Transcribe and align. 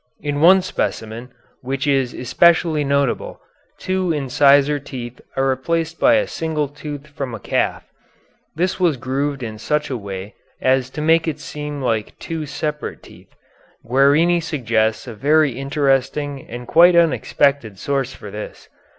In 0.19 0.41
one 0.41 0.63
specimen, 0.63 1.31
which 1.61 1.85
is 1.85 2.11
especially 2.11 2.83
notable, 2.83 3.39
two 3.77 4.11
incisor 4.11 4.79
teeth 4.79 5.21
are 5.37 5.47
replaced 5.47 5.99
by 5.99 6.15
a 6.15 6.25
single 6.25 6.67
tooth 6.67 7.05
from 7.05 7.35
a 7.35 7.39
calf. 7.39 7.83
This 8.55 8.79
was 8.79 8.97
grooved 8.97 9.43
in 9.43 9.59
such 9.59 9.91
a 9.91 9.97
way 9.97 10.33
as 10.59 10.89
to 10.89 11.01
make 11.01 11.27
it 11.27 11.39
seem 11.39 11.83
like 11.83 12.17
two 12.17 12.47
separate 12.47 13.03
teeth. 13.03 13.29
Guerini 13.87 14.39
suggests 14.41 15.05
a 15.05 15.13
very 15.13 15.51
interesting 15.51 16.47
and 16.49 16.67
quite 16.67 16.95
unexpected 16.95 17.77
source 17.77 18.11
for 18.11 18.31
this. 18.31 18.69